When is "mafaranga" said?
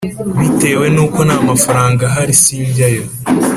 1.49-2.01